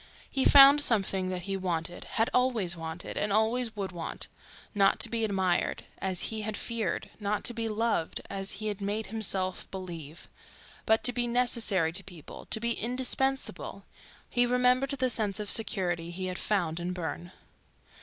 He 0.31 0.45
found 0.45 0.81
something 0.81 1.29
that 1.29 1.43
he 1.43 1.55
wanted, 1.55 2.05
had 2.05 2.27
always 2.33 2.75
wanted 2.75 3.17
and 3.17 3.31
always 3.31 3.75
would 3.75 3.91
want—not 3.91 4.99
to 4.99 5.09
be 5.09 5.23
admired, 5.23 5.83
as 5.99 6.23
he 6.23 6.41
had 6.41 6.57
feared; 6.57 7.11
not 7.19 7.43
to 7.43 7.53
be 7.53 7.67
loved, 7.69 8.19
as 8.27 8.53
he 8.53 8.65
had 8.69 8.81
made 8.81 9.05
himself 9.13 9.69
believe; 9.69 10.27
but 10.87 11.03
to 11.03 11.13
be 11.13 11.27
necessary 11.27 11.93
to 11.93 12.03
people, 12.03 12.47
to 12.49 12.59
be 12.59 12.71
indispensable; 12.71 13.83
he 14.27 14.47
remembered 14.47 14.89
the 14.89 15.07
sense 15.07 15.39
of 15.39 15.51
security 15.51 16.09
he 16.09 16.25
had 16.25 16.39
found 16.39 16.79
in 16.79 16.93
Burne. 16.93 17.31